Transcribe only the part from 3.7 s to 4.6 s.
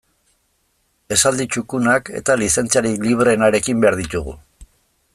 behar ditugu.